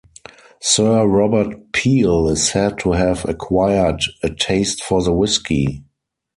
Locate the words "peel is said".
1.73-2.79